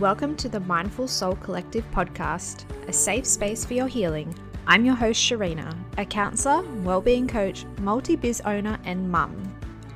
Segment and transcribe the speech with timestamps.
[0.00, 4.34] Welcome to the Mindful Soul Collective podcast, a safe space for your healing.
[4.66, 9.40] I'm your host, Sharina, a counselor, well-being coach, multi-biz owner, and mum.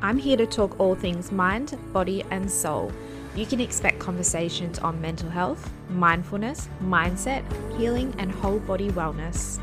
[0.00, 2.92] I'm here to talk all things mind, body, and soul.
[3.34, 7.42] You can expect conversations on mental health, mindfulness, mindset,
[7.76, 9.58] healing, and whole body wellness.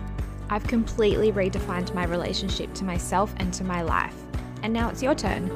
[0.49, 4.21] I've completely redefined my relationship to myself and to my life.
[4.63, 5.49] And now it's your turn.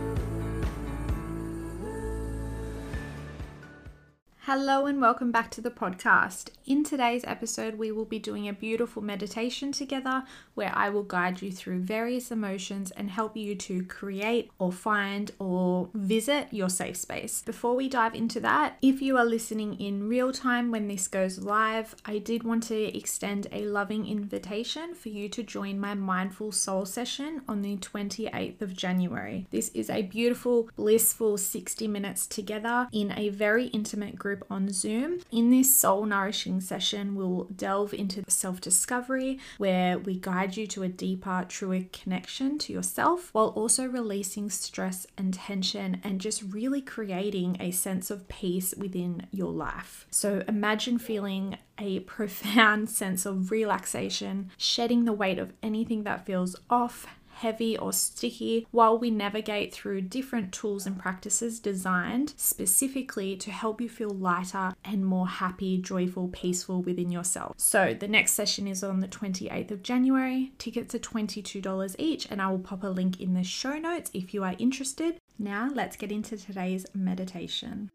[4.52, 6.50] Hello, and welcome back to the podcast.
[6.66, 10.24] In today's episode, we will be doing a beautiful meditation together
[10.56, 15.32] where I will guide you through various emotions and help you to create or find
[15.38, 17.44] or visit your safe space.
[17.44, 21.38] Before we dive into that, if you are listening in real time when this goes
[21.38, 26.54] live, I did want to extend a loving invitation for you to join my Mindful
[26.54, 29.46] Soul session on the 28th of January.
[29.52, 35.20] This is a beautiful, blissful 60 minutes together in a very intimate group on Zoom.
[35.32, 40.84] In this soul nourishing session, we'll delve into self discovery where we guide you to
[40.84, 46.82] a deeper, truer connection to yourself while also releasing stress and tension and just really
[46.82, 50.06] creating a sense of peace within your life.
[50.12, 56.56] So imagine feeling a profound sense of relaxation, shedding the weight of anything that feels
[56.70, 57.08] off,
[57.40, 63.80] heavy or sticky while we navigate through different tools and practices designed specifically to help
[63.80, 67.54] you feel lighter and more happy, joyful, peaceful within yourself.
[67.58, 70.52] So, the next session is on the 28th of January.
[70.58, 74.34] Tickets are $22 each, and I will pop a link in the show notes if
[74.34, 75.18] you are interested.
[75.38, 77.90] Now, let's get into today's meditation.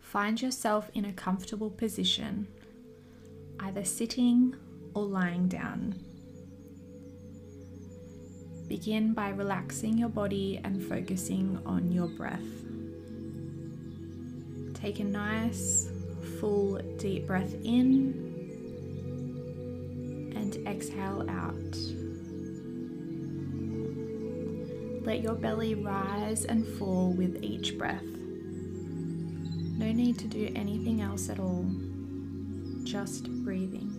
[0.00, 2.46] Find yourself in a comfortable position,
[3.60, 4.54] either sitting
[4.94, 6.07] or lying down.
[8.68, 12.38] Begin by relaxing your body and focusing on your breath.
[14.74, 15.88] Take a nice,
[16.38, 18.28] full, deep breath in
[20.36, 21.76] and exhale out.
[25.06, 28.04] Let your belly rise and fall with each breath.
[29.78, 31.64] No need to do anything else at all,
[32.84, 33.97] just breathing.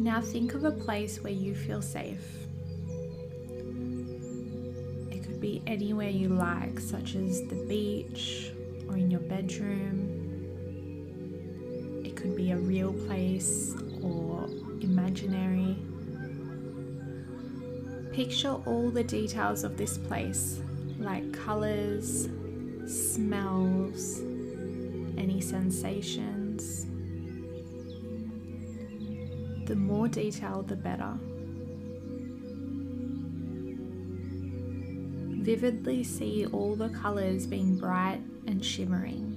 [0.00, 2.24] Now think of a place where you feel safe.
[5.10, 8.50] It could be anywhere you like, such as the beach
[8.88, 10.16] or in your bedroom.
[12.02, 14.48] It could be a real place or
[14.80, 15.76] imaginary.
[18.14, 20.62] Picture all the details of this place,
[20.98, 22.26] like colors,
[22.86, 24.20] smells,
[25.18, 26.86] any sensations.
[29.70, 31.16] The more detail, the better.
[35.44, 39.36] Vividly see all the colours being bright and shimmering.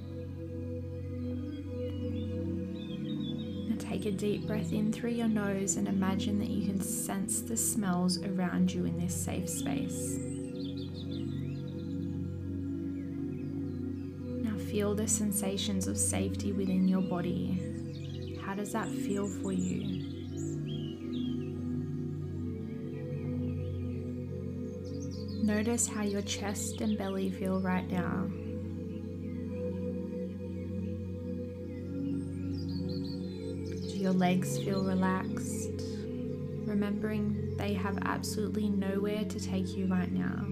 [3.70, 7.42] Now take a deep breath in through your nose and imagine that you can sense
[7.42, 10.18] the smells around you in this safe space.
[14.44, 18.40] Now feel the sensations of safety within your body.
[18.44, 20.13] How does that feel for you?
[25.44, 28.28] Notice how your chest and belly feel right now.
[33.90, 35.82] Do your legs feel relaxed?
[36.66, 40.46] Remembering they have absolutely nowhere to take you right now.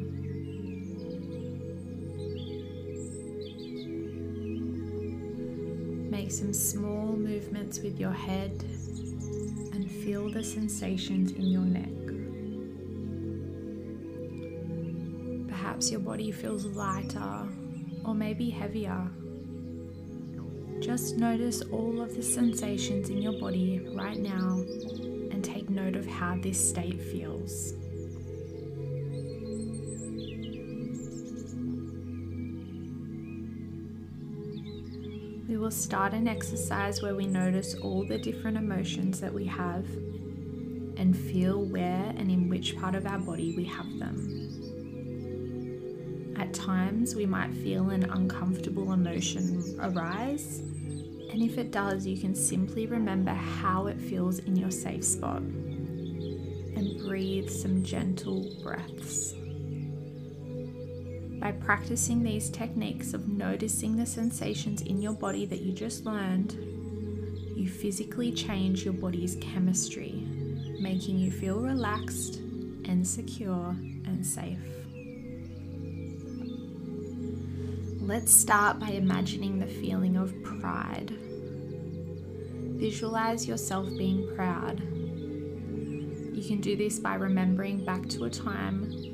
[6.12, 8.64] Make some small movements with your head
[10.04, 11.88] feel the sensations in your neck.
[15.48, 17.48] Perhaps your body feels lighter
[18.04, 19.08] or maybe heavier.
[20.80, 24.64] Just notice all of the sensations in your body right now
[25.30, 27.74] and take note of how this state feels.
[35.62, 39.86] Will start an exercise where we notice all the different emotions that we have
[40.98, 44.40] and feel where and in which part of our body we have them.
[46.36, 50.62] At times, we might feel an uncomfortable emotion arise,
[51.32, 55.44] and if it does, you can simply remember how it feels in your safe spot
[55.44, 59.36] and breathe some gentle breaths.
[61.42, 66.54] By practicing these techniques of noticing the sensations in your body that you just learned,
[67.56, 70.24] you physically change your body's chemistry,
[70.80, 72.36] making you feel relaxed
[72.86, 74.60] and secure and safe.
[78.00, 81.10] Let's start by imagining the feeling of pride.
[82.78, 84.80] Visualize yourself being proud.
[86.36, 89.12] You can do this by remembering back to a time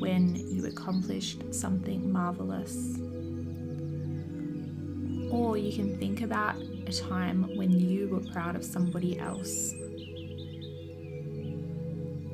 [0.00, 2.98] when you accomplished something marvelous.
[5.30, 6.56] Or you can think about
[6.86, 9.72] a time when you were proud of somebody else.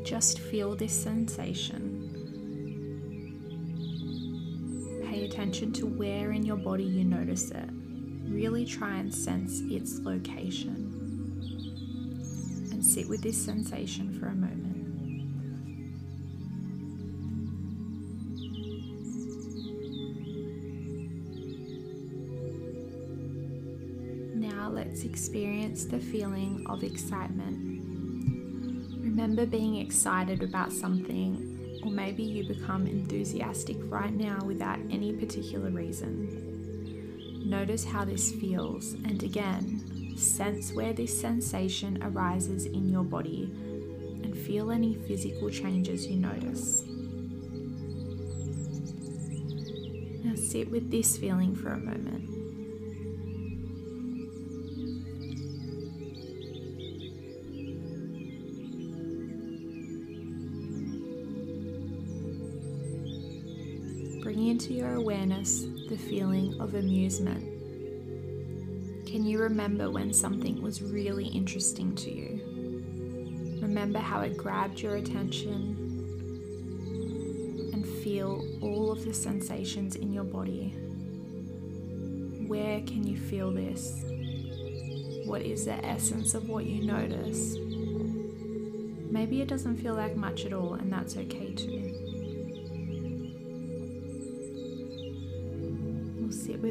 [0.05, 2.05] Just feel this sensation.
[5.05, 7.69] Pay attention to where in your body you notice it.
[8.29, 10.93] Really try and sense its location.
[12.71, 14.66] And sit with this sensation for a moment.
[24.97, 27.85] Let's experience the feeling of excitement.
[28.99, 35.69] Remember being excited about something, or maybe you become enthusiastic right now without any particular
[35.69, 37.45] reason.
[37.45, 43.53] Notice how this feels, and again, sense where this sensation arises in your body
[44.23, 46.83] and feel any physical changes you notice.
[50.25, 52.36] Now sit with this feeling for a moment.
[64.57, 67.45] Into your awareness the feeling of amusement.
[69.07, 73.59] Can you remember when something was really interesting to you?
[73.61, 75.77] Remember how it grabbed your attention
[77.75, 80.71] and feel all of the sensations in your body.
[82.47, 84.07] Where can you feel this?
[85.27, 87.57] What is the essence of what you notice?
[89.13, 91.86] Maybe it doesn't feel like much at all, and that's okay too.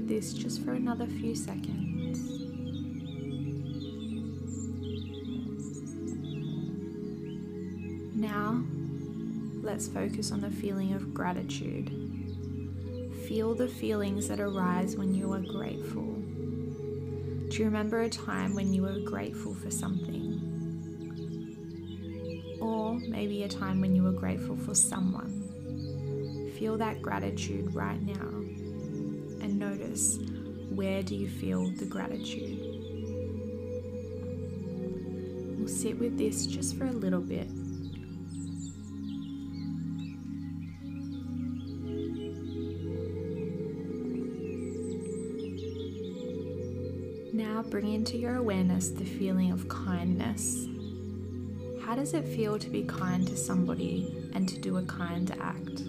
[0.06, 2.20] With this just for another few seconds.
[8.16, 8.64] Now,
[9.62, 11.92] let's focus on the feeling of gratitude.
[13.28, 16.14] Feel the feelings that arise when you are grateful.
[17.50, 20.42] Do you remember a time when you were grateful for something?
[22.62, 25.42] Or maybe a time when you were grateful for someone.
[26.58, 28.36] Feel that gratitude right now
[29.56, 30.20] notice
[30.70, 32.60] where do you feel the gratitude.
[35.58, 37.50] We'll sit with this just for a little bit.
[47.34, 50.68] Now bring into your awareness the feeling of kindness.
[51.82, 55.84] How does it feel to be kind to somebody and to do a kind act?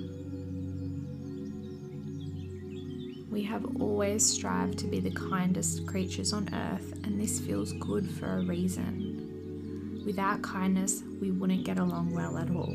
[3.37, 8.11] We have always strived to be the kindest creatures on earth, and this feels good
[8.11, 10.01] for a reason.
[10.07, 12.73] Without kindness, we wouldn't get along well at all.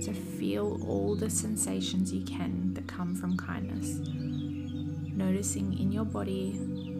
[0.00, 3.98] So feel all the sensations you can that come from kindness.
[5.14, 6.52] Noticing in your body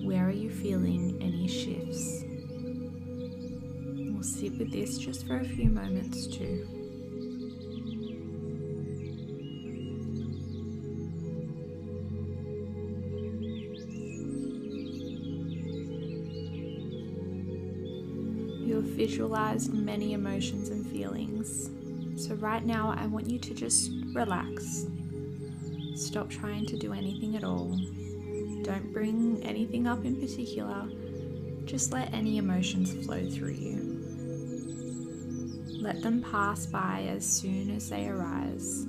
[0.05, 2.23] where are you feeling any shifts.
[4.12, 6.69] We'll sit with this just for a few moments too.
[19.06, 21.70] Visualized many emotions and feelings.
[22.16, 24.86] So, right now, I want you to just relax.
[25.94, 27.78] Stop trying to do anything at all.
[28.64, 30.88] Don't bring anything up in particular.
[31.66, 34.02] Just let any emotions flow through you.
[35.80, 38.86] Let them pass by as soon as they arise.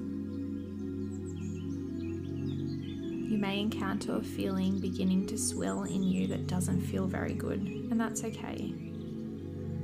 [3.30, 7.60] You may encounter a feeling beginning to swell in you that doesn't feel very good,
[7.60, 8.87] and that's okay.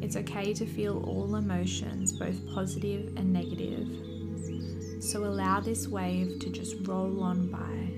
[0.03, 3.88] It's okay to feel all emotions, both positive and negative.
[5.01, 7.93] So allow this wave to just roll on by.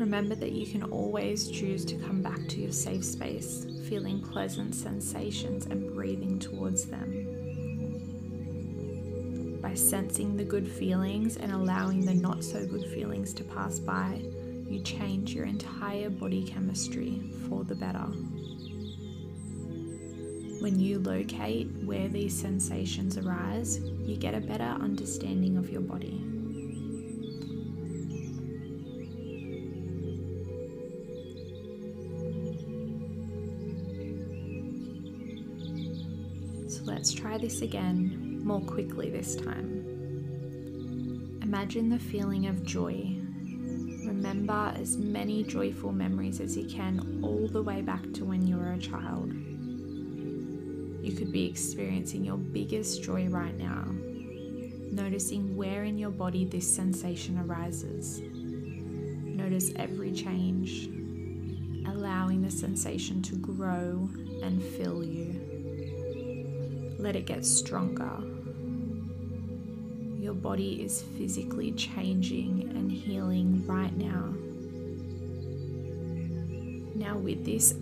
[0.00, 4.74] Remember that you can always choose to come back to your safe space, feeling pleasant
[4.74, 7.28] sensations and breathing towards them.
[9.62, 14.22] By sensing the good feelings and allowing the not so good feelings to pass by,
[14.74, 18.06] you change your entire body chemistry for the better.
[20.60, 26.20] When you locate where these sensations arise, you get a better understanding of your body.
[36.68, 39.84] So let's try this again more quickly this time.
[41.42, 43.23] Imagine the feeling of joy.
[44.24, 48.56] Remember as many joyful memories as you can, all the way back to when you
[48.56, 49.30] were a child.
[51.04, 53.84] You could be experiencing your biggest joy right now,
[54.90, 58.22] noticing where in your body this sensation arises.
[58.22, 60.86] Notice every change,
[61.86, 64.08] allowing the sensation to grow
[64.42, 66.94] and fill you.
[66.98, 68.33] Let it get stronger.
[70.24, 74.32] Your body is physically changing and healing right now.
[76.94, 77.72] Now, with this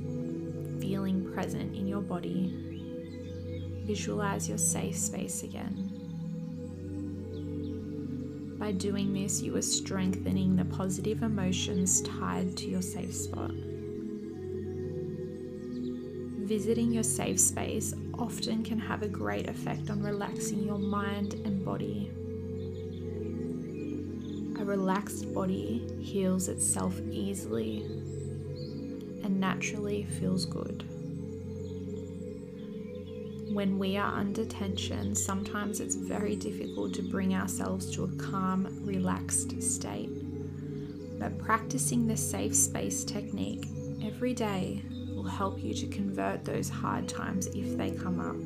[0.81, 2.53] feeling present in your body,
[3.87, 5.89] visualize your safe space again.
[8.59, 13.53] By doing this, you are strengthening the positive emotions tied to your safe spot.
[16.43, 21.65] Visiting your safe space often can have a great effect on relaxing your mind and
[21.65, 22.11] body.
[24.63, 27.83] A relaxed body heals itself easily
[29.25, 30.85] and naturally feels good.
[33.53, 38.69] When we are under tension, sometimes it's very difficult to bring ourselves to a calm,
[38.85, 40.11] relaxed state.
[41.19, 43.67] But practicing the safe space technique
[44.01, 48.37] every day will help you to convert those hard times if they come up.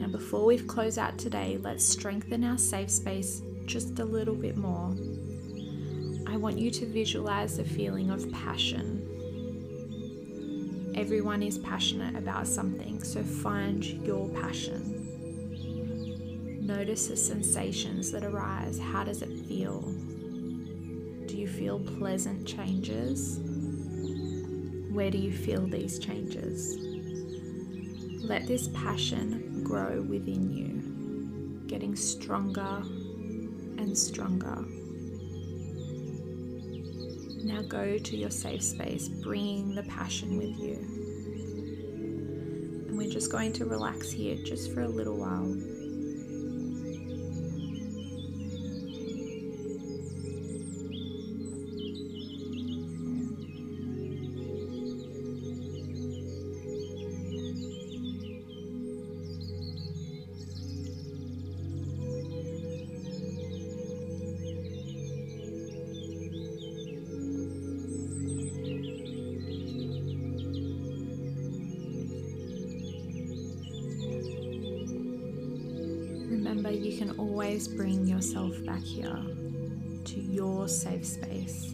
[0.00, 3.40] Now, before we close out today, let's strengthen our safe space
[3.72, 4.94] just a little bit more,
[6.26, 9.08] I want you to visualize the feeling of passion.
[10.94, 15.08] Everyone is passionate about something, so find your passion.
[16.66, 18.78] Notice the sensations that arise.
[18.78, 19.80] How does it feel?
[21.26, 23.40] Do you feel pleasant changes?
[24.90, 26.76] Where do you feel these changes?
[28.22, 32.82] Let this passion grow within you, getting stronger
[33.82, 34.64] and stronger.
[37.44, 40.76] Now go to your safe space, bringing the passion with you.
[42.88, 45.56] And we're just going to relax here just for a little while.
[76.52, 79.24] Remember you can always bring yourself back here
[80.04, 81.72] to your safe space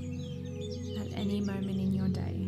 [1.00, 2.46] at any moment in your day.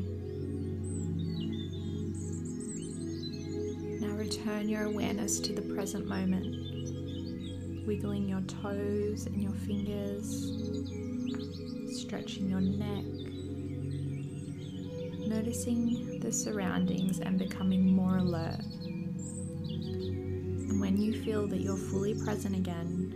[4.00, 6.46] Now return your awareness to the present moment,
[7.84, 10.52] wiggling your toes and your fingers,
[12.00, 13.04] stretching your neck,
[15.28, 18.62] noticing the surroundings and becoming more alert
[20.80, 23.12] when you feel that you're fully present again,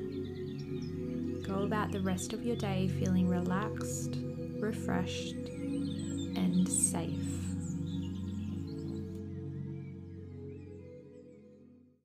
[1.46, 4.18] go about the rest of your day feeling relaxed,
[4.60, 5.43] refreshed.